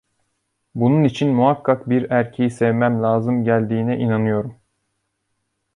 [0.75, 4.55] Bunun için muhakkak bir erkeği sevmem lazım geldiğine inanıyorum.